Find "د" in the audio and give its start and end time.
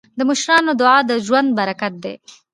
0.17-0.19, 1.09-1.11